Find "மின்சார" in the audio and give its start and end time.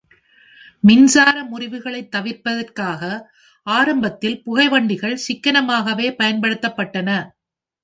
0.83-1.43